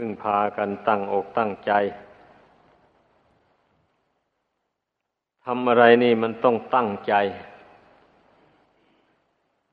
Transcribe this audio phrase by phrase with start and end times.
[0.00, 1.72] พึ่งพากันตั้งอกตั้งใจ
[5.44, 7.14] ทำอะไรนี่มันต้องตั้งใจ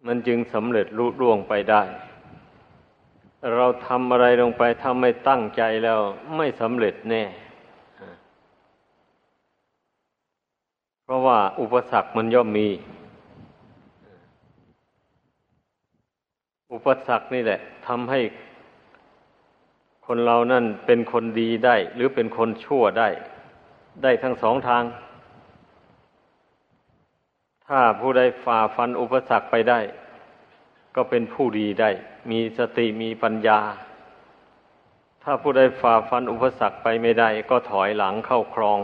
[0.05, 1.83] มันจึงสำเร็จลุล่วงไปได้
[3.55, 5.99] เราทำอะไรลงไปถ้าไม่ตั้งใจแล้ว
[6.35, 7.23] ไม่สำเร็จแน่
[11.03, 12.67] เพราะว่าอุปสรรคมันย่อมมี
[16.73, 18.21] อุปสรรคนี่แหละทำให้
[20.05, 23.09] คนเรานั่นเป็นคนดีได้ หรือเป็นคนชั่วได้
[24.03, 24.83] ได้ทั้งสองทาง
[27.67, 29.79] ถ้าผู้ใดฝ่าฟันอุปสรรคไปได้
[30.95, 31.89] ก็เป็นผู้ดีได้
[32.31, 33.59] มีสติมีปัญญา
[35.23, 38.79] ถ้าผู้ใดฝ่าฟันอุปสรรคไปไม่ได้ ก็ถอยหลังเข้าครอง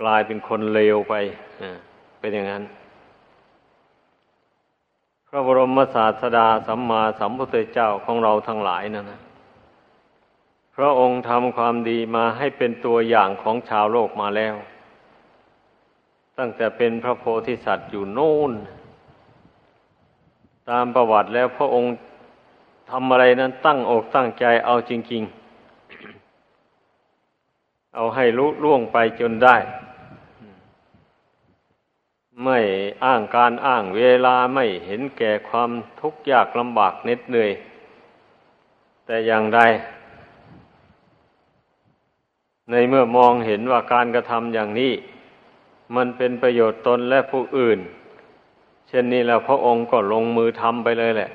[0.00, 1.14] กลายเป็นคนเลวไป
[2.20, 2.64] เป็นอย่างนั้น
[5.28, 9.20] พระบรมศาสดาสัมมาสัมพุทธเจ้าของเราทั้งหลายนั่นนะ
[10.76, 14.54] พระองค์ทำความดีมาให้เป็นตัวอย่างของชาวโลกมาแล้ว
[16.38, 18.52] ตั้งแต่เป็นพระโพธิสัตว์อยู่โน่น
[20.70, 21.90] ตามประวัติแล้วพระองค์
[22.90, 25.22] ทำอะไรนั้นตั้งอกตั้งใจเอาจริง
[26.78, 29.56] ๆ เอาให้ลุล่วงไปจนได้
[32.44, 32.58] ไม่
[33.04, 37.52] อ้างการอ้างเวลาไม่เห็นแก่ความทุกข์ยากลำบากเหน็ดเหนื่อย
[39.06, 39.60] แต่อย่างใด
[42.70, 44.92] ในเมื่อมองเห็นว่าการกระทำอย่างนี้
[45.96, 47.78] มันเป็นประโยชน์ตนและผู้อื่น
[48.88, 51.30] เช่นนี้แล้วพระองค์ก็ลงมือทำไปเลยแหละ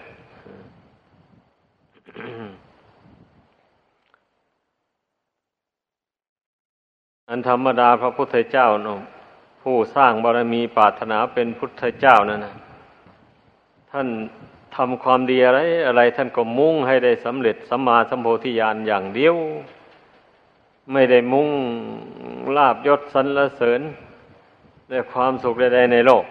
[7.30, 9.00] อันธรรมดาพระพุทธเจ้าเนาะ
[9.62, 12.56] ผู้สร้างบารมีปรารถนาเป็นพุทธเจ้านั่นนะ
[13.92, 14.08] ท่าน
[14.76, 19.36] ทำความดีอะไร อะไร ท่านก็มุ่งให้ได้สำเร็จสัมมาสัมโพธิญาณอย่างเดียว
[20.92, 21.50] ไม่ได้มุ่ง
[22.58, 23.82] ลาบยศสรรเสริญ
[24.90, 26.26] ในความสุขใดๆในโลก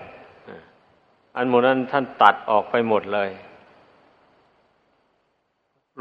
[1.37, 3.31] อันหมดนั้นท่านตัดออกไปหมดเลย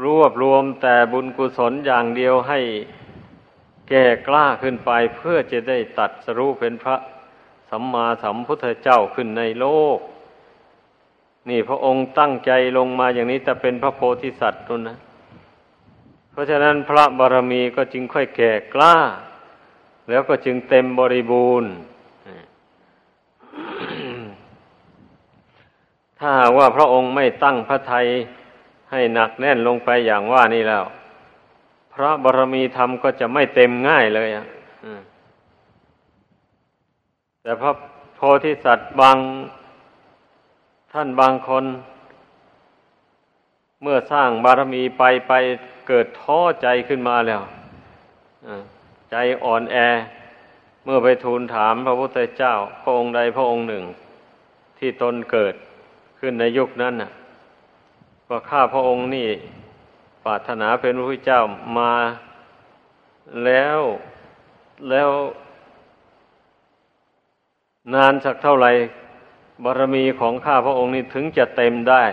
[0.04, 2.60] รวบรวมแต่บุญกุศลอย่างเดียวให้
[3.88, 6.96] แก่กล้าขึ้นไปเพื่อจะได้ตัดสรู้เป็นพระ
[7.70, 9.98] สัมมาสัมพุทธเจ้าขึ้นในโลก
[11.48, 14.98] นี่พระองค์ตั้งใจลงมาอย่างนี้จะเป็นพระโพธิสัตว์ตุนนะ
[16.40, 18.96] ราะฉะนั้นพระบารมีก็จึงค่อยแก่กล้า
[20.10, 21.70] แล้วก็จึงเต็มบริบูรณ์
[26.18, 28.06] ถ้าว่าพระองค์ไม่ตั้งพระไทย
[28.90, 30.84] ให้หนักแน่นลงไปอย่างว่านี่แล้ว
[31.94, 34.46] พระบารมีธรรมก็จะไม่เต็มง่ายเลยอะ
[37.42, 37.72] แต่พระ
[38.14, 39.16] โพธิสัตว์บาง
[40.92, 41.64] ท่านบางคน
[43.82, 45.32] เมื่อสร้างบารมีไปไป
[45.92, 47.42] เกิดท้อใจขึ้นมาแล้ว
[49.10, 49.76] ใจอ่อนแอ
[50.84, 53.84] เมื่อไปทูลถามพระพุทธเจ้า พระองค์ใดพระองค์หนึ่ง
[54.78, 55.54] ที่ตนเกิด
[56.20, 57.10] ขึ้นในยุคนั้นน่ะ
[58.28, 59.28] ก็ข้าพระองค์นี่
[60.24, 61.40] ปรารถนาเป็นพระพุทธเจ้า
[61.78, 61.94] มา
[63.44, 63.80] แล้ว
[64.90, 65.10] แล้ว
[67.94, 68.70] นานสักเท่าไหร่
[69.64, 72.04] บารมีของข้าพระองค์นี่ถึงจะเต็มได้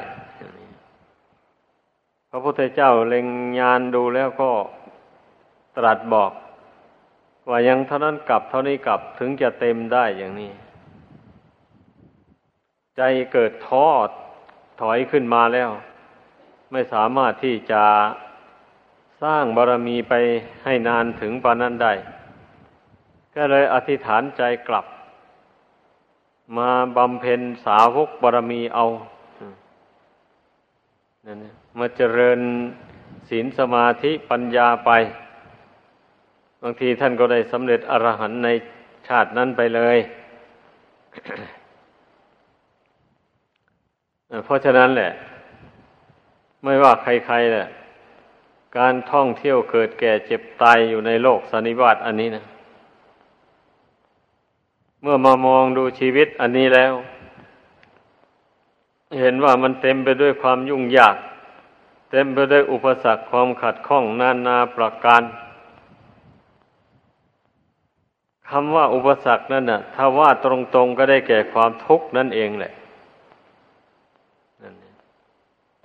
[2.30, 3.28] พระพุทธเจ้าเล็ง
[3.60, 4.52] ญาณดูแล้วก็
[5.78, 6.32] ตรัสบอก
[7.50, 10.52] ว่ายังเท่านั้นกลับเท่านี้กลับถึงจะเต็มได้อย่างนี้
[12.98, 13.02] ใจ
[13.34, 13.88] เกิดท้อ
[14.82, 15.70] ถอยขึ้นมาแล้ว
[16.72, 17.84] ไม่สามารถที่จะ
[19.24, 20.14] สร้างบารมีไป
[20.64, 21.94] ให้นานถึงปานนั้นได้
[23.36, 24.86] ก็เลยอธิษฐานใจกลับ
[26.58, 28.86] มาบำเพ็ญสาวกบารมีเอา
[31.26, 31.38] นั่น
[31.78, 32.40] มาเจริญ
[33.30, 34.92] ศีลสมาธิปัญญาไป
[36.62, 38.50] บางทีท่านก็ได้สำเร็จอรหันใน
[39.08, 39.98] ชาตินั้นไปเลย
[44.46, 45.12] เพราะฉะนั้นแหละ
[46.64, 47.68] ไม่ว่าใครๆแหละ
[48.78, 52.44] การท่องเที่ยวเกิดแก่เจ็บตายอยู่ในโลกสันนิบาตอันนี้นะ
[55.02, 56.94] เมื่อมามองดูชีวิตอันนี้แล้ว
[59.22, 61.16] เห็นว่ามันเต็มไปด้วยความยุ่งยาก
[62.10, 65.24] เต็มไปด้วยอุปสรรคความขัดข้องนานาประการ
[68.50, 70.46] คำว่าอุปสรรคนั่นน่ะ ถ้าว่าต
[70.78, 72.74] รงๆก็ได้แก่ความทุกข์นั่นเองแหละ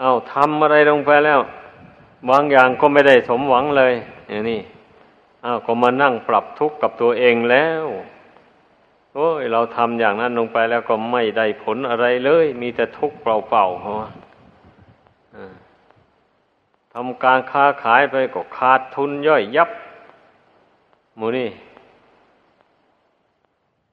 [0.01, 1.41] เอาทำอะไรลงไปแล้ว
[2.31, 3.93] บางอย่างก็ไม่ได้สมหวังเลย
[4.29, 4.61] อย่างนี้
[5.43, 7.85] เอาก็มานั่งปรับทุกข์กับตัวเองแล้ว
[9.15, 13.97] โอ้ย เราทำอย่างนั้นลงไปแล้วก็ไม่ได้ผลอะไรเลย มีแต่ทุกข์เปล่าๆเพราะ
[16.93, 19.71] ทำการค้าขายไปก็ขาดทุนย่อยยับ
[21.17, 21.51] หมูนี่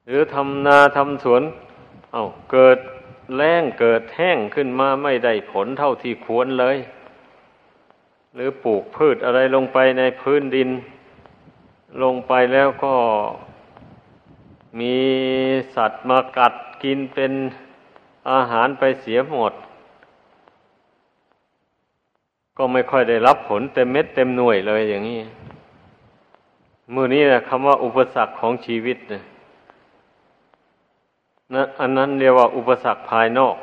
[0.06, 1.42] หรือทำนาทำสวน
[2.12, 2.78] เอาเกิด
[3.36, 6.76] แรงเกิดแห้งขึ้นมาไม่ได้ผลเท่าที่ควรเลย
[8.34, 10.68] หรือปลูกพืชอะไรลงไปในพื้นดิน
[12.02, 12.94] ลงไปแล้วก็
[14.80, 14.96] มี
[15.74, 17.32] สัตว์มากัดกินเป็น
[18.30, 19.52] อาหารไปเสียหมด
[22.62, 25.20] ก็ไม่ค่อยได้รับผลเต็มเม็ดเต็มหน่วยเลยอย่างนี้
[26.94, 29.22] มือนี้นะคำว่าอุปสรรคของชีวิตนะ
[31.54, 33.56] นะอันนั้นเรียกว่าอุปสรรคภายนอก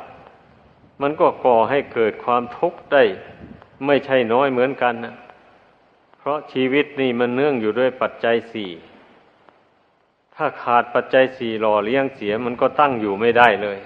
[1.02, 3.02] มันก็ก่อให้เกิดความทุกข์ได้
[3.86, 5.14] ไม่ใช่น้อยเหมือนกันนะ
[6.18, 8.70] เพราะชีวิตนี่มันเนื่องอยู่ด้วยปัจจัยสี่
[10.34, 13.78] ถ้าขาดปัจจัยสี่หล่อเลี้ยงเสียมันก็ตั้งอยู่ไม่ได้เลย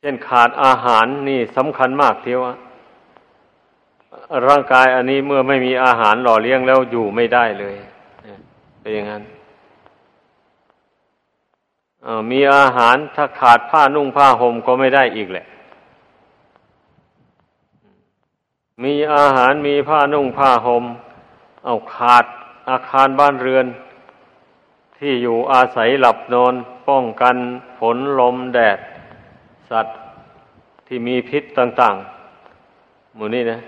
[0.00, 2.40] เช่นขาดอาหารนี่สำคัญมากเทียว
[4.48, 7.74] ร่างกายอันนี้เมื่อไม่มีอาหารหล่อเลี้ยงแล้วอยู่ไม่ได้เลย
[8.80, 9.22] เป็นอย่างนั้น
[12.30, 15.46] มีอาหารถ้าขาดผ้านุ่งผ้าห่มก็ไม่ได้อีกแหละ
[18.84, 20.84] มีอาหารมีผ้านุ่งผ้าหม่ม
[21.64, 22.24] เอาขาด
[22.70, 23.66] อาคารบ้านเรือน
[24.96, 26.54] ที่อยู่อาศัยหลับนอน
[26.88, 27.36] ป้องกัน
[27.78, 28.78] ฝนลมแดด
[29.70, 29.96] สัตว์
[30.86, 31.94] ที่มีพิษต่าง
[32.54, 33.60] ๆ หมู่นี้นะ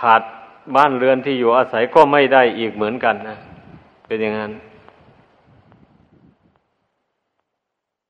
[0.00, 0.22] ขาด
[0.76, 3.36] บ้านเรือนที่อยู่อาศัยก็ไม่ได้อีกเหมือนกันนะ
[4.06, 4.52] เป็นอย่างนั้น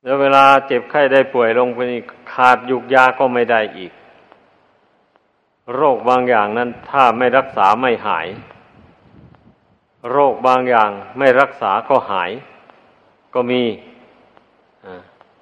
[0.03, 1.81] แล้วเวลาเจ็บไข้ได้ป่วยลงไป
[2.33, 3.93] ขาดยุกยาก็ไม่ได้อีก
[5.75, 8.27] โรคบางอย่างนั้น ถ้าไม่รักษาไม่หาย
[10.11, 12.31] โรคบางอย่างไม่รักษาก็หาย
[13.35, 13.63] ก็มี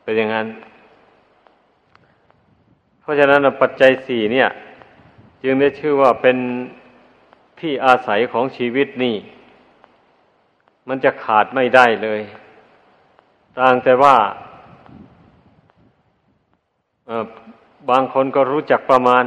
[0.08, 0.48] เป็นอย่างนั้น
[3.00, 4.48] เพราะฉะนั้นปัจจัยสี่เนี่ย
[5.42, 6.36] จึงได้ชื่อว่าเป็น
[7.60, 9.16] ที่อาศัยของชีวิตนี่
[10.88, 12.20] มันจะขาดไม่ได้เลย
[13.58, 14.16] ต่างแต่ว่า
[17.90, 19.24] บางคนก็รู้จักประมาณ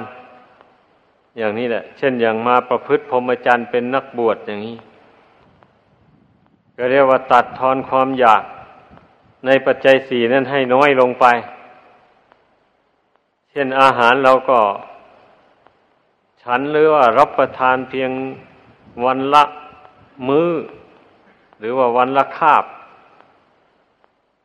[1.37, 4.77] อย่างนี้แหละ เช่นอย่างมาประพฤติพรหมจรรย์เป็นนักบวชอย่างนี้
[6.77, 8.43] ก็เรียกว่าตัดทอนความอยาก
[9.45, 11.25] ในปัจจัยสี่นั้นให้น้อยลงไป
[13.49, 14.59] เช่นอาหารเราก็
[16.43, 18.11] ฉันหรือว่ารับประทานเพียง
[19.05, 19.43] วันละ
[20.29, 20.49] มือ้อ
[21.59, 22.63] หรือว่าวันละคาบ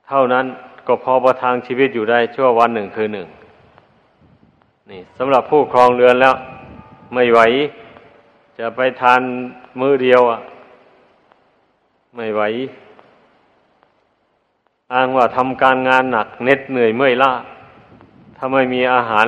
[0.08, 0.46] เท่านั้น
[0.86, 3.26] ก็พอประทังชีวิตอยู่ได้ชั่ววันหนึ่งคือหนึ่ง
[4.90, 6.34] นี่สำหรับผู้ครองเรือนแล้ว
[7.14, 7.40] ไม่ไหว
[8.58, 9.20] จะไปทาน
[9.80, 10.38] มือเดียวอะ
[12.16, 12.42] ไม่ไหว
[14.94, 17.32] อ้างว่าทำการงานหนักเน็ดเหนื่อยเมื่อยล้า
[18.36, 19.26] ถ้าไม่มีอาหาร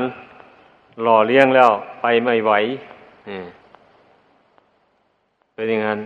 [1.02, 1.70] หล่อเลี้ยงแล้ว
[2.00, 2.52] ไปไม่ไหว
[5.54, 6.00] เป็นอย่างนั้น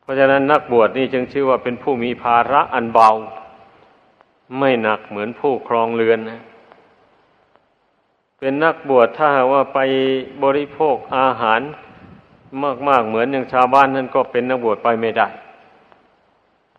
[0.00, 3.08] เพราะฉะนั้นนักบวชนี่จึงชื่อว่าเป็นผู้มีภาระอันเบา
[4.58, 6.40] ไม่หนักเหมือนผู้ครองเรือนนะ
[8.38, 9.78] เป็นนักบวชถ้าว่าไป
[10.44, 11.60] บริโภคอาหาร
[12.88, 15.28] มากๆเหมือนอย่างชาวบ้านนั่นก็เป็นนักบวชไปไม่ได้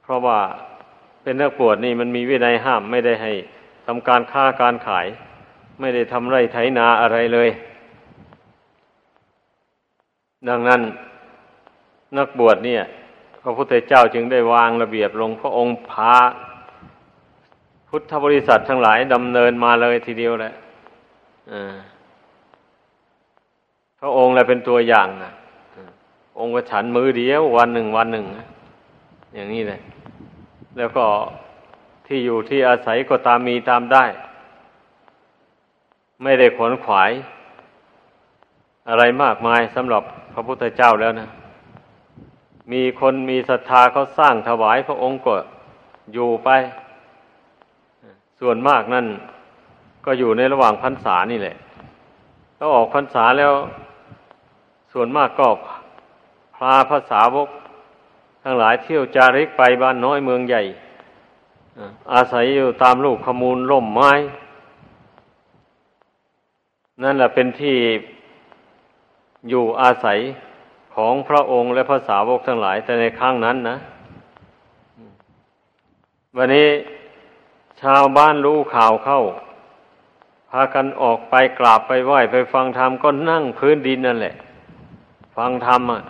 [0.04, 0.40] เพราะว่า
[1.24, 3.32] เป็นนักบวชนี่มันมีวินัยห้ามไม่ได้ให้
[3.86, 5.08] ทำการค้าการขาย
[5.80, 7.50] ไม่ได้ทำไรไถนาอะไรเลย
[10.50, 10.82] ดังนั้น
[12.18, 12.82] นักบวชเนี่ย
[13.42, 16.16] พระพุทธเจ้าจึงได้วางระเบียบลงพระองค์พา
[17.90, 20.54] พุทธบริษัททั้งหลายดำเนินมาเลยทีเดียวแหละ
[24.00, 25.32] พระองค์อะไรเป็นตัวอย่างนะ
[26.40, 28.26] องค์ก็ฉันมือเดียว วันหนึ่งวันหนึ่ง
[29.36, 29.80] อย่างนี้เลย
[30.78, 31.06] แล้วก็
[32.06, 34.06] ที่อยู่ที่อาศัยก็ตามมีตามได้
[36.24, 37.12] ไม่ได้ขนขวาย
[38.90, 41.30] อะไรมากมายสำหรับพระพุทธเจ้าแล้วนะ
[42.72, 45.34] มีคนมีศรัทธาเขาสร้างถวายพระองค์ก็
[46.14, 46.50] อยู่ไป
[48.40, 49.06] ส่วนมากนั่น
[50.06, 51.56] ก็อยู่ในระหว่างพรรษานี่แหละ
[52.58, 53.54] ถ้าออกพรรษาแล้ว
[54.94, 55.48] ส่วนมากก็
[56.58, 57.50] พาภาษาวก
[58.52, 60.62] ทั้งหลายเที่ยวจาริกไปบ้านน้อยเมืองใหญ่
[62.14, 64.12] อาศัยอยู่ตามลูกขมูลล่มไม้
[67.04, 67.78] นั่นแหละเป็นที่
[69.50, 70.20] อยู่อาศัย
[70.96, 73.78] ของพระองค์และภาษาวกทั้งหลาย แต่ในครั้งนั้นนะ
[76.36, 76.68] วันนี้
[77.82, 79.22] ชาวบ้านรู้ข่าวเข้า
[80.50, 84.36] พากันออกไปกราบไปไหว้ไปฟังธรรมก็นั่งพื้นดินนั่นแหละ
[85.38, 86.02] ฟังธรรมอะ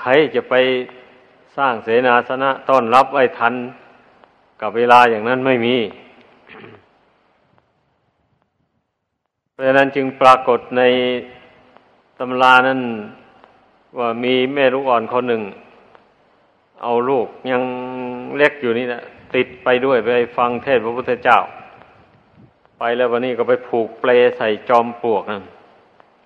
[0.00, 0.54] ใครจะไป
[1.56, 3.54] สร้างเสนาสนะต้อนรับไว้ทัน
[4.60, 5.76] กับเวลาอย่างนั้นไม่มี
[9.52, 10.82] เพราะนั้นจึงปรากฏใน
[12.18, 12.80] ตำรานั้น
[13.98, 15.42] ว่ามีแม่ลูกอ่อนคนหนึ่ง
[16.82, 17.62] เอาลูกยัง
[18.36, 19.02] เล็กอยู่นี่นะ
[19.34, 21.38] ติดไปด้วยไปฟังเทศพระพุทธเจ้า
[22.78, 25.42] ไปแล้ววันนี้ก็ไปผูกเปลใส่จอมปลวกนั่น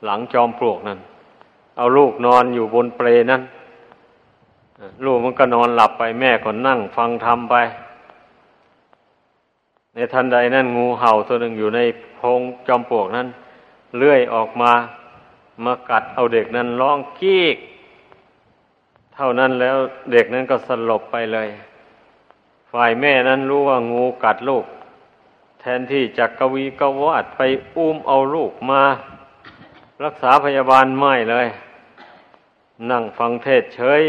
[0.05, 0.99] หลังจอมปลวกนั่น
[1.77, 3.43] เอาลูกนอนอยู่บนเปลนั้น
[5.05, 7.57] ลูกมันก็นอนหลับไปแม่ก็นั่งฟังธรรมไป
[9.95, 11.81] ในทันใดนั้นงูเห่าตัวหนึ่งอยู่ใน
[12.17, 13.27] โพงจอมปลวกนั้น
[13.97, 14.73] เลื่อยออกมา
[15.65, 17.57] มากัดเอาเด็กนั้นร้องกีก
[19.15, 19.77] เท่านั้นแล้ว
[20.13, 21.49] เด็กนั้นก็สลบไปเลย
[22.73, 24.65] ฝ่ายแม่นั้นรู้ว่างูกัดลูก
[25.61, 27.41] แทนที่จะกวีกวาดไป
[27.77, 28.83] อุ้มเอาลูกมา
[30.05, 31.47] รักษาพยาบาลไม่เลย
[32.91, 34.05] นั่งฟังเทศเฉย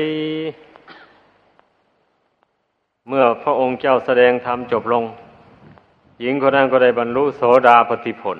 [3.07, 5.03] เมื่อพระองค์เจ้าแสดงธรรมจบลง
[6.21, 8.39] หญิงคนนั้นก็ได้บรรลุโสดาปติผล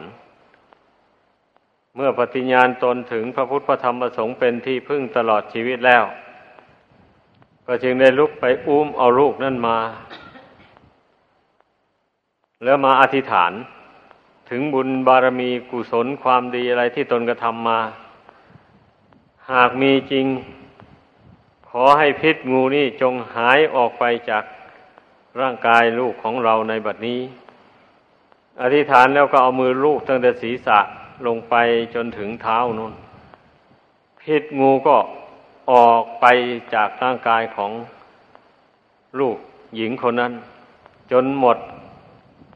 [1.96, 6.04] เมื่อปฏิญาณตนถึงพระพุทธพระธรรมประสงค์เป็นที่พึ่งตลอดชีวิตแล้ว
[7.68, 9.78] ก็จึงได้ลุกไปอุ้มเอาลูกนั่นมา
[12.64, 13.54] แล้วมาอธิษฐาน
[14.50, 17.80] ถึงบุญบารมีกุศลความดีอะไรที่ตนกระทำมา
[19.52, 20.26] หากมีจริง
[21.70, 24.44] ขอให้พิษงูนี่จงหายออกไปจาก
[25.40, 27.22] ร่างกายลูกของเราในบัดนี้
[28.62, 30.80] อธิษฐานแล้วก็เอามือลูกตั้งแต่ศีรษะ
[31.28, 31.56] ลงไป
[31.96, 32.94] จนถึงเท้านู่น
[34.22, 34.98] พิษงูก็
[35.72, 36.26] ออกไป
[36.74, 37.72] จากร่างกายของ
[39.20, 39.38] ลูก
[39.76, 40.34] หญิงคนนั้น
[41.12, 41.58] จนหมด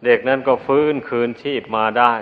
[0.05, 2.13] เด็กนั้นก็ฟื้นคืนชีพมาได้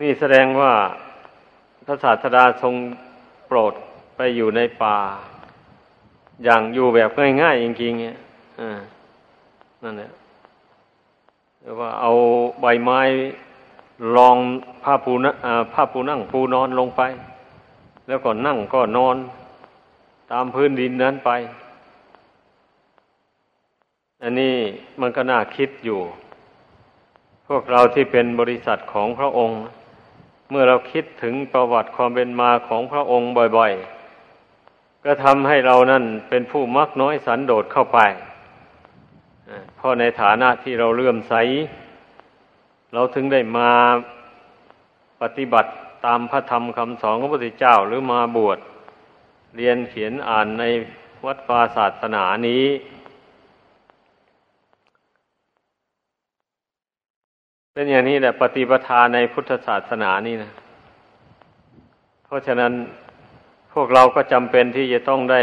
[0.00, 0.72] นี่แสดงว่า
[1.90, 2.74] พระศาสดาทรง
[3.46, 3.74] โปรด
[4.16, 4.98] ไปอยู่ในป่า
[6.44, 7.10] อย่างอยู่แบบ
[7.42, 8.16] ง่ายๆจริงๆเนี่ย
[9.82, 10.10] นั่นแหละ
[11.60, 12.12] หรือว่าเอา
[12.60, 13.00] ใบไม้
[14.16, 14.36] รอง
[14.84, 15.30] ผ้าปูนะ
[15.74, 17.02] ผ้าปูนั่งปูนอนลงไป
[18.08, 19.16] แล้วก็นั่งก็นอน
[20.32, 21.30] ตามพื้นดินนั้นไป
[24.22, 24.54] อันนี้
[25.00, 26.00] มันก็น่าคิดอยู่
[27.48, 29.58] พวกเราที่เป็นบริษัทของพระองค์
[30.50, 37.98] เมื่อเราคิดถึงประวัติความเป็นมาของพระองค์บ่อยๆ ก็ทำให้เรานั่นเป็นผู้มักน้อยสันโดษเข้าไป
[39.76, 41.34] เพราะในฐานะที่เราเลื่อมใส
[42.94, 43.70] เราถึงได้มา
[45.22, 45.70] ปฏิบัติ
[46.06, 48.58] ตามพระธรรมคำสอนของพระพุทธเจ้าหรือมาบวช
[49.56, 50.64] เรียนเขียนอ่านใน
[51.26, 52.64] วัดวาศาสนานี้
[57.78, 60.52] เป็นอย่างนี้แหละปฏิปทาในพุทธศาสนานี่นะ
[62.24, 62.72] เพราะฉะนั้น
[63.72, 65.42] พวกเราก็จำเป็นที่จะต้องได้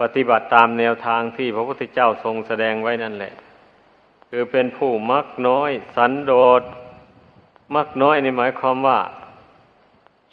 [0.00, 3.32] ปฏิบัติตามแนวทางที่พระพุทธเจ้าทรงแสดงไว้นั่นแหละ
[4.28, 6.62] คือเป็นผู้มักน้อย สันโดษ
[7.74, 9.00] มักน้อยนี่หมายความว่า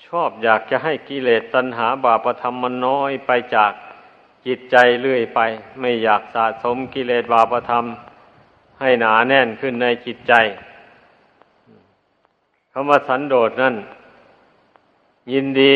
[0.05, 3.73] ชอบอยากจะให้กิเลสตัณหาบาปธรรมมันน้อยไปจาก
[4.45, 5.39] จิตใจเรื่อยไป
[5.79, 7.85] ไม่อยากสะสมกิเลสบาปธรรม
[8.79, 10.35] ให้หนาแน่นขึ้นในจิตใจ
[12.79, 13.75] คำว่าสันโดษนั่น
[15.33, 15.73] ยินดี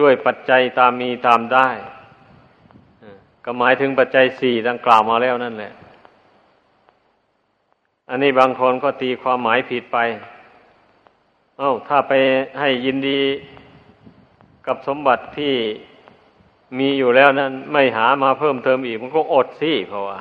[0.00, 1.68] ด้วยปัจจัยตามมีตามได้
[3.44, 5.72] ก็หมายถึงปัจจัยสี่ดังกล่าวมาแล้วนั่นแหละ
[8.08, 9.98] อันนี้บางคนก็ตีความหมายผิดไป
[11.58, 12.12] เอา้า ถ้าไป
[12.60, 13.20] ให้ยินดี
[14.66, 15.54] กับสมบัติที่
[16.78, 20.20] มีอยู่แล้วนั้น ไม่หามาเพิ่มเติมอีก มันก็อดสิเพราะว่า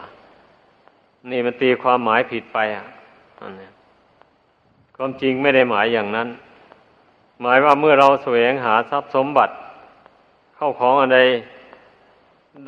[1.31, 2.85] นี่มันตีความหมายผิดไปอะ
[3.41, 3.72] อันนี้
[5.05, 6.29] ความจริงไม่ได้หมายอย่างนั้น
[7.41, 9.53] หมายว่าเมื่อเราแสวงหาทรัพย์สมบัติ
[10.55, 11.19] เข้าของอะไร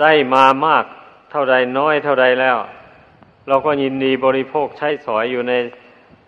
[0.02, 0.86] ได้มามาก
[1.32, 2.58] เท่าใดน้อยเท่าใดแล้ว
[3.48, 5.54] เราก็ยินดีบริโภคใช้สอยอยู่ใน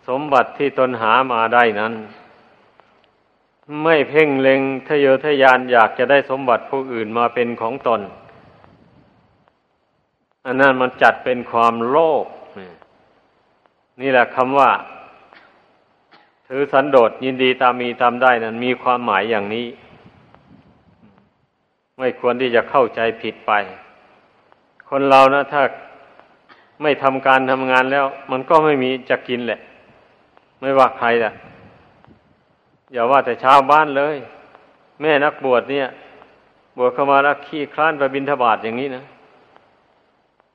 [0.08, 1.94] สมบัติที่ตนหามาได้นั้น
[3.84, 8.02] ไม่เพ่งเล็งทะเยอทะยานอยากจะได้สมบัติผู้อื่นมาเป็นของตน
[10.46, 12.26] อันนั้นมันจัดเป็นความโลภ
[14.02, 14.72] นี่แหละคำว่า
[16.48, 19.68] ถือสันโดษยินดีตามมีตามได้นั้นมีความหมายอย่างนี้
[22.00, 23.52] ไม่ควรที่จะเข้าใจผิดไป
[24.90, 25.62] คนเรานะถ้า
[26.82, 29.60] ไม่ทำการทำงานแล้ว มันก็ไม่มีจะกินแหละ
[30.62, 31.32] ไม่ว่าใครแหละ
[32.94, 34.16] อย่าว่าแต่ชาวบ้านเลย
[35.02, 35.86] แม่นักบวชเนี่ย
[36.78, 39.04] บวชเข้ามาแล้วขี้คลานไปบินทบาทอย่างนี้นะ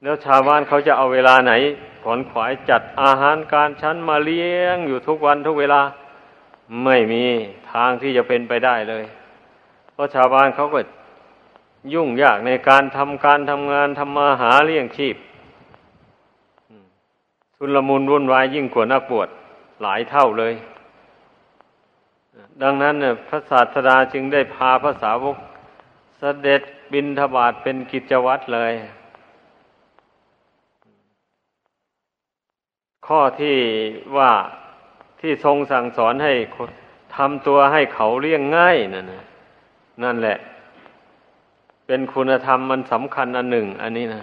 [0.02, 1.52] แล้วชาวบ้านเขาจะเอาเวลาไหน
[2.04, 5.82] ขอนขวายจัดอาหารการชั้นมาเลี้ยงอยู่ทุกวันทุกเวลา
[6.84, 7.24] ไม่มี
[7.72, 9.04] ทางที่จะเป็นไปได้เลย
[9.92, 10.80] เพราะชาวบ้านเขาก็
[11.94, 15.16] ยุ่งยากในการทำการทำงานทำมาหาเลี้ยงชีพ
[17.56, 19.28] สุลมุนวุ่นวายยิ่งกว่านักบวช
[19.82, 20.54] หลายเท่าเลย
[22.62, 25.36] ดังนั้นเนี่ยพระศาสดาจึงได้พาพระสาวก
[26.18, 28.72] เสด็จบินทบาทเป็นกิจวัตรเลย
[33.06, 33.56] ข้อที่
[34.16, 34.32] ว่า
[35.20, 36.32] ที่ทรงสั่งสอนให้
[37.16, 39.24] ทำตัวให้เขาเลี้ยงง่ายนั่นนะ
[40.02, 40.38] นั่นแหละ
[41.86, 44.22] เป็นคุณธรรมมันสำคัญอันหนึ่ง อันนี้นะ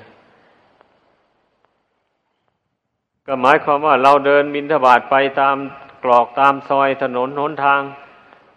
[3.27, 5.57] ก็หมายความว่าเราเดินบินทบาทไปตาม
[6.03, 7.81] กรอกตามซอยถนนหนทาง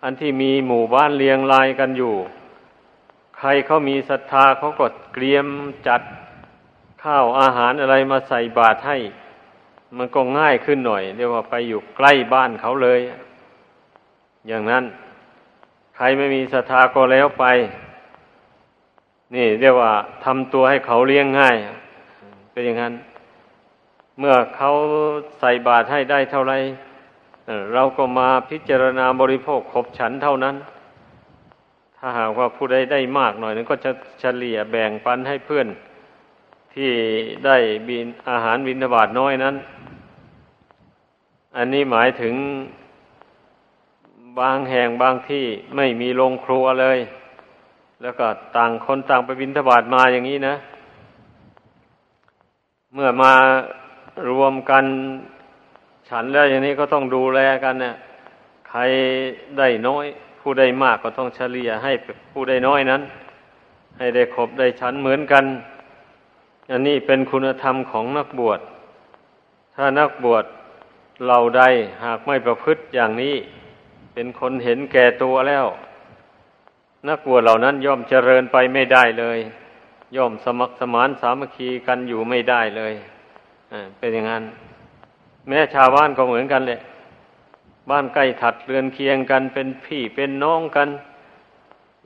[0.03, 2.15] อันที่มีหมู่บ้านเรียงรายกันอยู่
[3.39, 5.47] ใครเขามีศรัทธาเขาก็เตรียม
[5.87, 6.03] จัด
[7.03, 8.97] ข้าวอาหารอะไรมาใส่บาตรให้
[9.99, 13.01] มันก็ง่ายขึ้นหน่อย เรียกว่าไปอยู่ใกล้บ้านเขาเลย
[14.49, 14.85] อย่างนั้น
[15.97, 17.45] ใครไม่มีศรัทธาก็แล้วไป
[19.35, 19.93] นี่เรียกว่า
[20.25, 21.57] ทำตัวให้เขาเลี้ยงง่าย
[22.53, 22.95] เป็นอย่างนั้น
[24.19, 24.71] เมื่อเขา
[25.41, 26.55] ใส่บาตรให้ได้เท่าไร
[27.75, 30.57] เราก็มาพิจารณาบริโภคขบฉันเท่านั้น
[31.97, 35.67] ถ้าหากว่าผู้ใดได้มากหน่อยนั้นก็จะเฉลี่ยแบ่งปันให้เพื่อน
[36.75, 36.91] ที่
[37.47, 37.57] ได้
[37.89, 39.55] บินอาหารบินทบาทน้อยนั้น
[41.57, 42.35] อันนี้หมายถึง
[44.41, 45.45] บางแห่งบางที่
[45.77, 46.99] ไม่มีโรงครัวเลย
[48.03, 50.55] แล้วก็ต่างคนต่างไปบินทบาทมาอย่างนี้นะ
[52.95, 53.33] เมื่อมา
[54.31, 54.85] รวมกัน
[56.09, 57.95] ฉันแล้วอย่างนี้ก็ต้องดูแลกันเนี่ย
[58.69, 58.81] ใคร
[59.59, 60.07] ได้น้อย
[60.41, 61.93] ผู้ได้มากก็ต้องเฉลี่ยให้
[62.31, 63.03] ผู้ได้น้อยนั้น
[63.99, 65.45] ให้ได้ครบได้ฉันเหมือนกัน
[66.71, 68.61] อันนี้เป็นคุณธรรมของนักบวช
[69.77, 70.45] ถ้านักบวช
[71.27, 71.63] เราใด
[72.05, 73.35] หากไม่ประพฤติอย่างนี้
[74.15, 75.67] เป็นคนเห็นแก่ตัวแล้ว
[77.09, 79.39] นักบวชเหล่านั้นย่อมเจริญไปไม่ได้เลย
[80.17, 82.95] ย่อมสมัครสมานสามัคคีกันอยู่ไม่ได้เลย
[83.99, 84.45] เป็นอย่างนั้น
[85.49, 86.81] แม้ชาวบ้านก็เหมือนกันเลย
[87.91, 90.89] บ้านใกล้ถัดเรือนเคียงกันเป็นพี่เป็นน้องกัน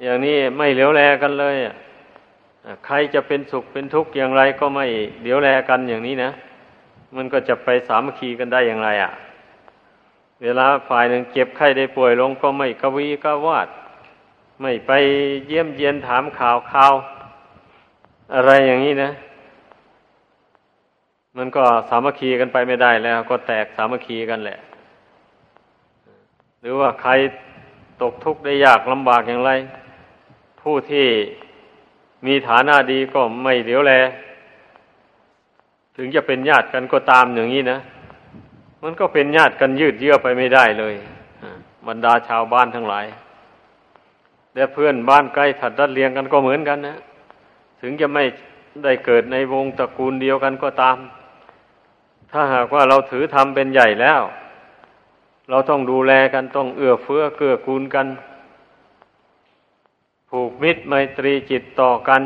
[0.02, 1.56] อย่างนี้ไม่เหลียวแลกันเลย
[2.86, 4.86] ใครจะเป็นสุขเป็นทุกข์อย่างไรก็ไม่
[5.20, 6.30] เหลียวแลกันอย่างนี้นะ
[7.14, 9.12] มันก็จะไปสามัคคีกันได้อย่างไรอะ่ะ
[10.42, 13.68] เวลาฝ่ายหนึ่งเจ็บไข้ได้ป่วยลงก็ไม่กวีกวาด
[14.60, 14.90] ไม่ไป
[15.46, 16.94] เยี่ยมเยียนถามข่าวข่าว
[18.34, 19.10] อะไรอย่างนี้นะ
[21.36, 24.58] มันก็สามัคคีกันไปไม่ได้แล้ว ก็แตกสามัคคีกันแหละ
[26.60, 27.12] หรือว่าใคร
[28.02, 29.50] ตกทุกข์ได้ยากลำบากอย่างไร
[30.60, 31.06] ผู้ที่
[32.26, 33.94] มีฐานะดีก็ไม่เดียวแล
[35.96, 37.78] ถึงจะเป็นญาติกันก็ตามอย่างนี้นะ
[38.82, 40.94] มันก็เป็นญาติกันยืดเยื้อไปไม่ได้เลย
[41.86, 43.06] บรรดาชาวบ้านทั้งหลาย
[44.54, 46.96] และเพื่อนบ้านใกล้ถัดรัดเลียงกันก็เหมือนกันนะ
[47.80, 48.24] ถึงจะไม่
[48.84, 50.96] ได้เกิดในวงตระกูลเดียวกันก็ตาม
[52.32, 54.22] ถ้าหากว่าเราถือธรรมเป็นใหญ่แล้ว
[55.50, 58.06] เราต้องดูแลกันต้องเอื้อเฟื้อเกื้อกูลกัน
[60.30, 62.22] ผูกมิตรไมตรีจิตต่อกัน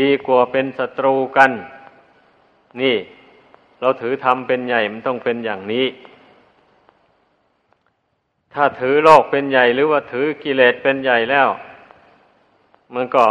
[0.00, 1.50] ดีกว่าเป็นศัตรูกัน
[2.80, 2.96] นี่
[3.80, 5.86] เราถือธรรมเป็นใหญ่มันต้องเป็นอย่างนี้
[8.54, 11.48] ถ้าถือโลกเป็นใหญ่หรือว่าถือกิเลสเป็นใหญ่แล้ว
[12.94, 13.24] มันก็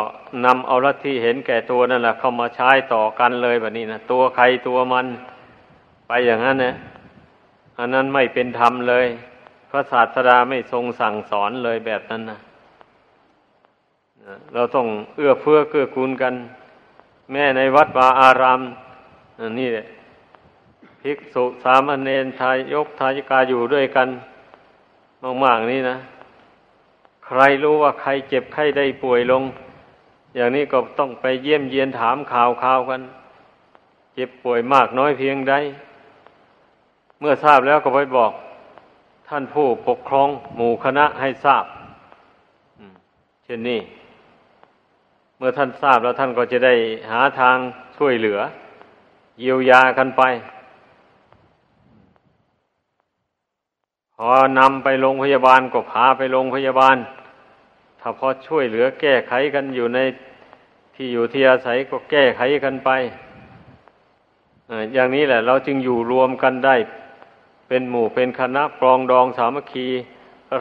[0.46, 5.06] นำเอาลัทธิเห็นแก่ตัวนั่นแหละเข้ามาใช้ต่อกันเลยแบบนี้นะตัวใครตัวมัน
[6.08, 6.76] ไปอย่างนั้นนะ
[7.78, 9.06] อันนั้นไม่เป็นธรรมเลย
[9.70, 12.40] พระศาสดาไม่ทรงสั่งสอนเลยแบบนั้นนะ
[14.54, 16.34] เราต้องเอื้อเฟื้อเกื้อกูลกัน
[17.32, 18.62] แม่ในวัดวาอาราม
[19.60, 19.86] นี่แหละ
[21.02, 24.08] ภิกษุสามเณรทายกทายิกาอยู่ด้วยกัน
[25.44, 25.98] มากๆนี่นะ
[27.26, 29.44] ใครรู้ว่าใครเจ็บไข้ได้ป่วยลง
[30.36, 33.02] อย่างนี้ก็ต้องไปเยี่ยมเยียนถามข่าวข่าวกัน
[34.14, 35.54] เจ็บป่วยมากน้อยเพียงใด
[37.20, 38.32] เมื่อทราบแล้วก็ไปบอก
[39.28, 41.66] ท่านผู้ปกครองหมู่คณะให้ทราบ
[43.44, 43.80] เช่นนี้
[45.38, 46.74] เมื่อท่านทราบแล้วท่านก็จะได้
[47.12, 47.58] หาทาง
[47.98, 48.40] ช่วยเหลือ
[49.40, 50.24] เยียวยากันไป
[54.16, 56.98] พอนำไปโรงพยาบาลก็พาไปโรงพยาบาล
[58.00, 60.00] ถ้าพอช่วยเหลือแก้ไขกันอยู่ใน
[60.96, 62.90] ที่อยู่ที่อาศัยก็แก้ไขกันไป
[64.94, 66.76] อย่างนี้แหละ เราจึงอยู่รวมกันได้
[67.68, 69.88] เป็นหมู่เป็นคณะปรองดองสามัคคี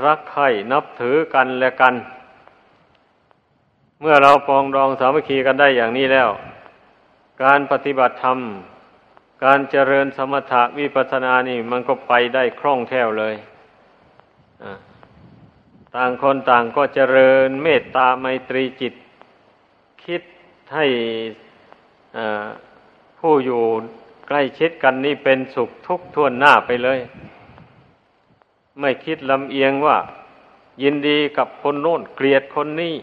[0.05, 1.95] รักใคร่นับถือกันและกัน
[4.01, 6.29] เมื่อเราปรองดองสามัคคีกันได้อย่างนี้แล้ว
[7.43, 8.39] การปฏิบัติธรรม
[9.45, 13.35] การเจริญสมถะวิปัสสนานี่ มันก็ไปได้คล่องแคล่วเลย
[15.97, 18.95] ต่างคนต่างก็เจริญเมตตาไมตรีจิต
[20.05, 20.23] คิด
[20.75, 20.87] ให้
[23.19, 23.63] ผู้อยู่
[24.29, 26.99] ใกล้ชิดกันนี่เป็นสุขทุกทวนหน้าไปเลย
[28.81, 29.97] ไม่คิดลำเอียงว่า
[30.83, 32.95] ยินดีกับคนโน้นเกลียดคนนี้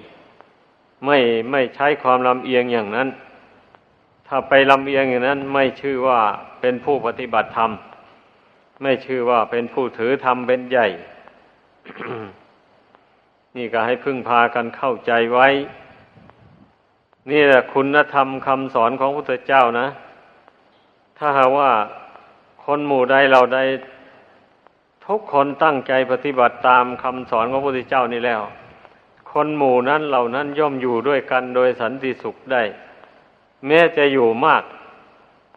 [1.06, 1.18] ไม่
[1.52, 3.10] ไม่ใช้ความลำเอียงอย่างนั้น
[4.28, 6.20] ถ้าไปลำเอียงอย่างนั้น ไม่ชื่อว่า
[6.62, 7.72] เป็นผู้ปฏิบัติธรรม
[8.84, 10.88] ไม่ชื่อว่าเป็นผู้ถือธรรมเป็นใหญ่
[13.58, 15.48] นี่ก็ให้พึ่งพากันเข้าใจไว้
[17.32, 19.88] นี่แหละคุณธรรมคำสอนของพระพุทธเจ้านะ
[21.18, 21.72] ถ้าหาว่า
[22.66, 23.60] คนหมู่ใดเราใด
[25.08, 28.42] ทุกคนตั้งใจปฏิบัติตามคำสอนของพระพุทธเจ้านี่แล้ว
[29.32, 32.64] คนหมู่นั้นเหล่านั้นย่อมอยู่ด้วยกันโดยสันติสุขได้
[33.66, 34.64] แม้จะอยู่มาก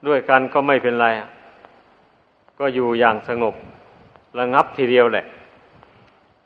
[0.06, 1.06] ด้วยกันก็ไม่เป็นไร
[2.58, 3.54] ก็อยู่อย่างสงบ
[4.38, 5.24] ระงับทีเดียวแหละ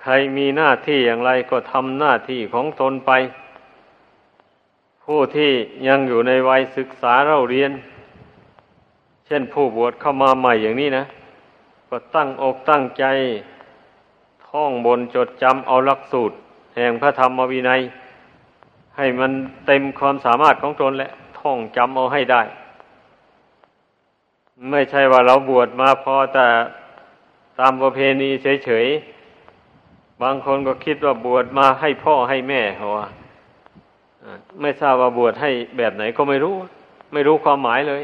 [0.02, 3.10] ใครมีหน้าที่อย่างไรก็ทำหน้าที่ของตนไป
[5.04, 5.50] ผู้ที่
[5.88, 7.72] ยังอยู่ในวัยศึกษาเราเรียน
[9.26, 11.04] เช่นผู้บวชเข้ามาใหม่อย่างนี้นะ
[11.88, 13.04] ก็ตั้งอกตั้งใจ
[14.46, 16.34] ท่องบนจดจำเอาหลักสูตร
[16.76, 17.80] แห่งพระธรรมวินัย
[18.96, 19.32] ให้มัน
[19.66, 21.10] เต็มความสามารถของตนแหละ
[21.44, 22.42] ท่องจำเอาให้ได้
[24.70, 26.46] ไม่ใช่ว่าเราบวชมาพอแต่
[27.58, 28.30] ตามประเพณี
[28.64, 33.06] เฉยๆ บางคนก็คิดว่าบวชมาให้พ่อให้แม่เขาว่า
[34.60, 36.54] ไม่ทราบว่าบวชให้แบบไหนก็ไม่รู้
[37.12, 38.02] ไม่รู้ความหมายเลย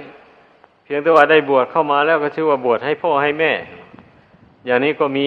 [0.85, 3.53] เพียงแต่ว่าได้บวชเข้ามาแล้วก็ชื่อว่าบวชให้พ่อให้แม่
[4.67, 5.27] อย่างนี้ก็มี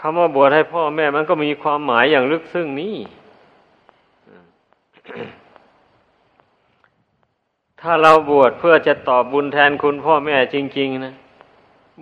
[0.00, 2.94] คำว่าบวชให้พ่อแม่มันก็มีความหมายอย่างลึกซึ้งนี้
[7.80, 11.14] ถ้าเราบวชเพื่อจะตอบบุญแทนคุณพ่อแม่จริง ๆ นะ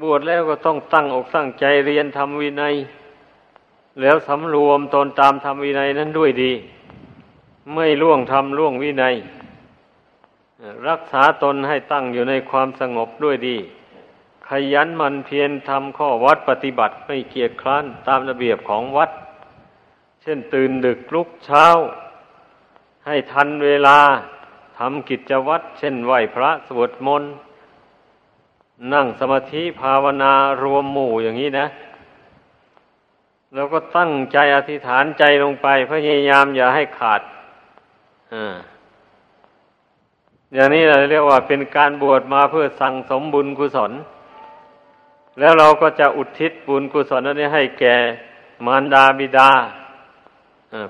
[0.03, 2.75] บวชแล้วก็ต้องตั้งอกตั้งใจเรียนทำวินัย
[4.01, 6.53] แล้วสำรวมตนตามทำวินัยนั้นด้วยดี
[7.75, 9.15] ไม่ล่วงทำล่วงวินัย
[10.89, 13.57] รักษาตนให้ตั้งอยู่ในความสงบด้วยดี
[14.49, 19.11] ขยันมันเพียรทำข้อวัดปฏิบัติไม่เกียจคร้านตามระเบียบของวัด
[20.23, 21.67] เช่นตื่นดึกลุกเช้า
[23.07, 23.99] ให้ทันเวลา
[24.79, 27.33] ทำกิจวัตรเช่นไหวพระสวดมนต์
[28.93, 31.67] นั่งสมาธิภาวนารวมหมู่อย่างนี้นะ
[33.55, 37.21] แล้วก็ตั้งใจอธิษฐานใจลงไปพยายามอย่าให้ขาด
[38.35, 38.55] อ่า
[40.55, 43.93] อย่างนี้เราเรียกว่าเป็นการบวชมาเพื่อสั่งสมบุญกุศล
[45.39, 47.97] แล้วเราก็จะอุทิศบุญกุศลนั้นให้แก่
[48.67, 49.51] มารดาบิดา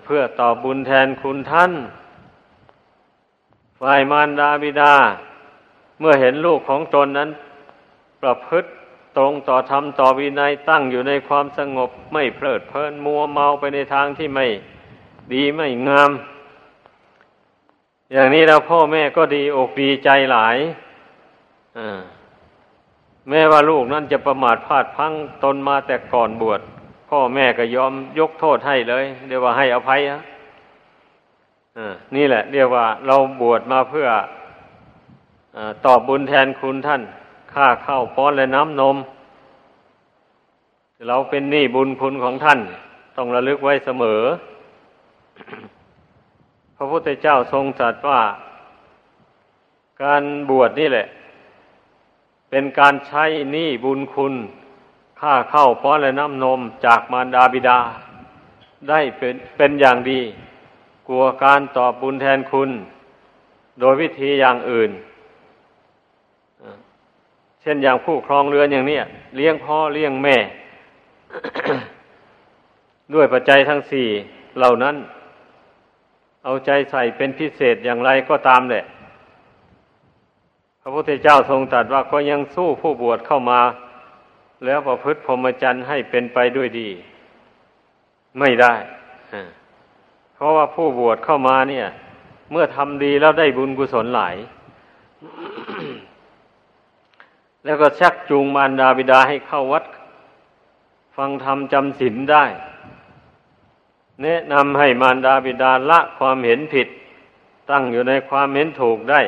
[0.05, 1.73] เพื่อตอบบุญแทนคุณท่าน
[3.81, 4.95] ฝ่ายมารดาบิดา
[6.01, 7.31] เมื่อเห็นลูกของตนนั้น
[8.23, 8.69] ประพฤติ
[9.17, 14.47] ตรงต่อธรรมต่อวินัยตั้งอยู่ในความสงบไม่เพลิดเพลินมัวเมาไปในทางที่ไม่
[15.33, 16.11] ดีไม่งาม
[18.13, 20.57] อย่างนี้เราพ่อแม่ก็ดีอกดีใจหลาย
[23.29, 25.13] แม้ว่าลูกนั้นจะประมาทพลาดพัง
[25.45, 26.61] ตนมาแต่ก่อนบวช
[27.11, 30.21] พ่อแม่ก็ยอมยกโทษให้เลยเรียกว่าให้อภัยนะ
[32.15, 34.09] นี่แหละ เรียกว่าเราบวชมาเพื่อ
[35.57, 37.03] อตอบบุญแทนคุณท่าน
[37.55, 38.97] ค่าข้าวป้อนและน้ำนม
[41.09, 42.61] เราเป็นหนี้บุญคุณของท่าน
[43.17, 44.23] ต้องระลึกไว้เสมอ
[46.77, 48.21] พระพุทธเจ้าทรงตรัสว่า
[50.03, 51.07] การบวชนี่แหละ
[52.51, 54.35] เป็นการใช้หนี้บุญคุณ
[55.21, 57.79] ค่าข้าวป้อนและน้ำนมจากมารดาบิดา
[58.89, 60.21] ได้เป็นเป็นอย่างดี
[61.07, 62.71] กลัวการตอบบุญแทนคุณ
[63.81, 64.91] โดยวิธีอย่างอื่น
[67.61, 68.99] เช่นอย่างผู้ครองเรือนอย่างนี้
[69.37, 70.37] เลี้ยงพ่อเลี้ยงแม่
[73.15, 74.07] ด้วยปัจจัยทั้งสี่
[74.59, 74.97] เหล่านั้น
[76.45, 78.85] เอาใจใส่เป็นพิเศษอย่างไรก็ตามแหละ
[80.81, 83.61] พระพุทธเจ้าทรงตรัสว่าก็ยังสู้ผู้บวชเข้ามา
[84.65, 86.89] แล้วประพฤติพรหมจรรย์ให้เป็นไปด้วยดี
[88.39, 88.75] ไม่ได้
[90.37, 91.87] เพราะว่าผู้บวชเข้ามาเนี่ย
[92.51, 94.37] เมื่อทำดีแล้วได้บุญกุศลหลาย
[97.65, 99.85] แล้วก็ชักจูงมารดาบิดาให้เข้าวัด
[101.17, 102.45] ฟังธรรมจำศีลได้
[104.23, 106.89] แนะนำให้มารดาบิดาละความเห็นผิด
[107.71, 109.21] ตั้งอยู่ในความเห็นถูกได้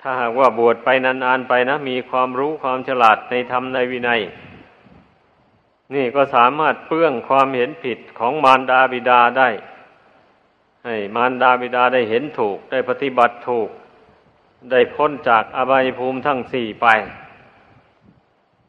[0.00, 4.20] ถ้าหากว่าบวชไปนานๆไปนะ มีความรู้ความฉลาดในธรรมในวินัย
[5.94, 9.48] นี่ก็สามารถเปื้องความเห็นผิดของมารดาบิดาได้
[10.84, 13.68] ให้มารดาบิดาได้เห็นถูก ได้ปฏิบัติถูก
[14.70, 16.86] ได้พ้นจากอบายภูมิทั้งสี่ไป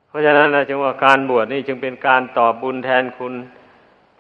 [0.08, 3.34] เพราะฉะนั้นนะจึงว่าการบวชนี่จึงเป็นการตอบบุญแทนคุณ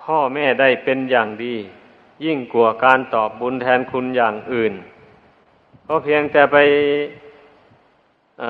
[0.01, 1.55] พ่อแม่ได้เป็นอย่างดี
[2.25, 4.73] ยิ่งกว่าการตอบบุญแทนคุณอย่างอื่น
[5.83, 6.57] เพราะเพียงแต่ไป
[8.41, 8.43] อ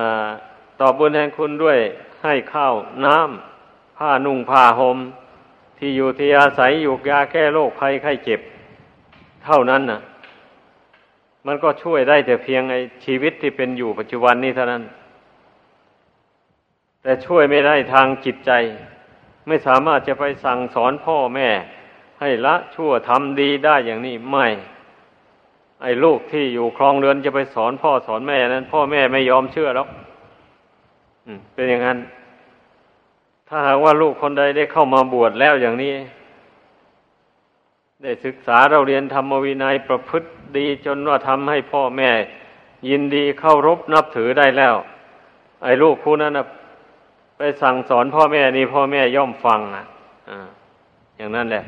[0.80, 1.78] ตอบบุญแทนคุณด้วย
[2.22, 2.74] ให้ข้าว
[3.04, 4.98] น้ำผ้านุ่งผ้าหม่ม
[5.78, 8.40] ที่อยู่ที่อาศัยอยู่ยาแก้โรคภัยไข้เจ็บ
[9.46, 10.00] เท่านั้นนะ
[11.46, 14.82] มันก็ช่วยได้แต่เพียงไอ้ชีวิตที่เป็นอยู่ปัจจุบันนี้เท่านั้น
[17.02, 18.50] แต่ช่วยไม่ได้ทางจิตใจ
[19.46, 21.48] ไม่สามารถจะไปสั่งสอนพ่อแม่
[22.20, 24.46] ให้ละชั่วทำดีได้อย่างนี้ไม่
[25.82, 29.88] ไอ้ลูกที่อยู่คลองเรือนจะไปสอนพ่อสอนแม่นั้น พ่อแม่ไม่ยอมเชื่อหรอก
[31.54, 31.98] เป็นอย่างนั้น
[33.48, 35.92] ถ้าหากว่าลูกคนใดได้เข้ามาบวชแล้วอย่างนี้
[38.02, 42.10] ได้ศึกษาเราเรียนธรรมวินัยประพฤติดีจนว่าทำให้พ่อแม่
[42.88, 44.74] ยินดีเข้ารบนับถือได้แล้ว
[45.62, 46.46] ไอ้ลูกคู่นั้นนะ
[47.36, 49.84] ไปสั่งสอนพ่อแม่นี่พ่อแม่ย่อมฟังอะ
[50.28, 50.46] อ่า
[51.16, 51.64] อย่างนั้นแหละ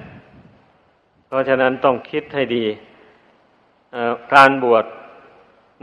[1.26, 2.64] เพราะฉะนั้นต้องคิดให้ดี
[4.34, 4.84] การบวช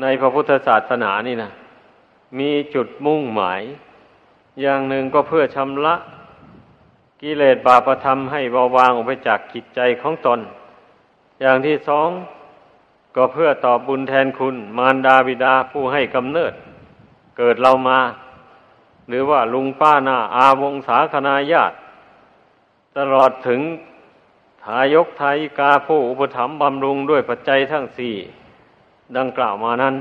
[0.01, 1.51] ในพระพุทธศาสนานี่นะ
[2.39, 3.61] มีจุดมุ่งหมาย
[4.61, 5.95] อย่างหนึ่งก็เพื่อชำระ
[7.21, 10.39] กิเลสบาปธรรมให้เบาบางออกไปจากจิตใจของตน
[11.41, 12.10] อย่างที่สอง
[13.15, 16.53] ก็เพื่อตอบบุญแทนคุณ มารดาบิดาผู้ให้กำเนิด
[17.38, 17.99] เกิดเรามา
[19.10, 21.75] หรือว่าลุงป้าหน้าอาวงศาคณาญาติ
[22.97, 23.62] ตลอดถึง
[24.63, 28.13] ทายกทายิกาผู้อุปถัมภ์บำรุงด้วยปัจจัยทั้งสี่
[29.17, 29.95] ดังกล่าวมานั้น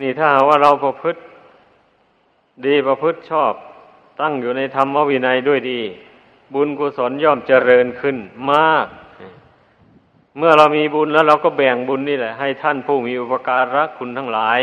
[0.00, 1.20] นี่ถ้าว่าเราประพฤติ
[2.66, 3.54] ดีประพฤติชอบ
[4.20, 5.80] ตั้งอยู่ในธรรมวินัยด้วยดี
[6.54, 8.16] บุญกุศลย่อมเจริญขึ้น
[8.50, 8.86] มาก
[10.38, 14.60] เมื่อเรามีบุญแล้วเราก็แบ่งบุญนี่แหละ ให้ท่านผู้มีอุปการะคุณทั้งหลาย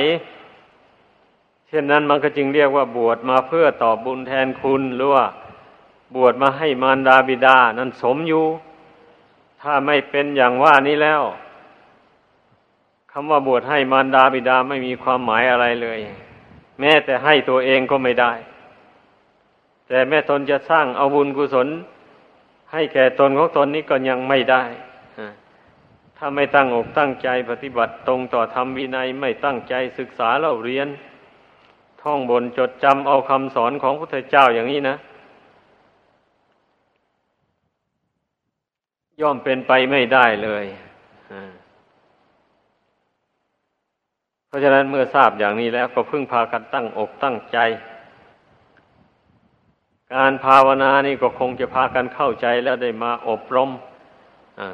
[1.68, 5.26] เช่นนั้นมันก็จึงเรียกว่าบวชมาเพื่อตอบบุญแทนคุณหรือว่า
[6.16, 8.46] บวชมาให้มารดาบิดา นั้นสมอยู่
[9.62, 11.24] ถ้าไม่เป็นอย่างว่านี้แล้ว
[13.12, 16.00] คำว่าบวชให้มารดาบิดาไม่มีความหมายอะไรเลย
[16.80, 18.34] แม้แต่ให้ตัวเองก็ไม่ได้
[19.88, 21.68] แต่แม่ตนจะสร้างเอาบุญกุศล
[22.72, 24.64] ให้แก่ตนของตนนี้ก็ยังไม่ได้
[26.18, 30.88] ถ้าไม่ตั้งอกตั้งใจปฏิบัติตรงต่อธรรมวินัยไม่ตั้งใจศึกษาเล่าเรียน
[32.02, 34.96] ท่องบนจดจำเอาคำสอนของพระพุทธเจ้าอย่างนี้นะ
[39.22, 40.66] ย่อมเป็นไปไม่ได้เลย
[44.48, 47.58] เพราะฉะนั้นเมื่อทราบอย่างนี้แล้วก็พึ่งพากันตั้งอกตั้งใจ
[50.16, 53.70] การภาวนานี่ก็คงจะพากันเข้าใจแล้วได้มาอบรม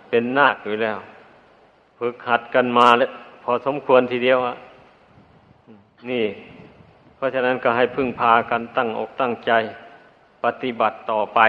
[0.09, 0.97] เป็นนาคอยู่แล้ว
[1.99, 3.09] ฝึกหัดกันมาแล้ว
[3.43, 4.55] พอสมควรทีเดียวอะ
[6.09, 6.25] นี่
[7.15, 9.51] เพราะฉะนั้นก็ให้พึ่งพากันตั้งอกตั้งใจ
[10.43, 11.39] ปฏิบัติต่อไป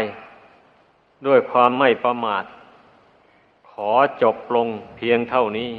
[1.26, 2.44] ด้วยความไม่ประมาท
[3.70, 3.90] ขอ
[4.22, 5.70] จบลงเพียงเท่านี้